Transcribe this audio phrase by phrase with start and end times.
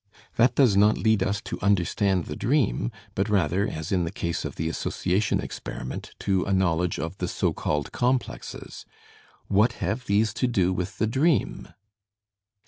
[0.35, 4.43] That does not lead us to understand the dream, but rather, as in the case
[4.43, 8.83] of the association experiment, to a knowledge of the so called complexes.
[9.45, 11.67] What have these to do with the dream?"